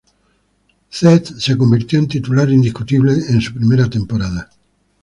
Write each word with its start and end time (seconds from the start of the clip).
Čech 0.89 1.27
se 1.37 1.55
convirtió 1.55 1.99
en 1.99 2.07
titular 2.07 2.49
indiscutible 2.49 3.13
en 3.13 3.39
su 3.39 3.53
primera 3.53 3.87
temporada. 3.87 4.49